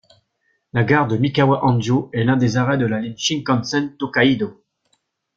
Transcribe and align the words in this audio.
La 0.73 0.83
gare 0.83 1.07
de 1.07 1.15
Mikawa-Anjo 1.15 2.09
est 2.11 2.23
l'un 2.23 2.35
des 2.35 2.57
arrêts 2.57 2.79
de 2.79 2.87
la 2.87 2.99
ligne 2.99 3.15
Shinkansen 3.19 3.89
Tōkaidō. 3.99 4.51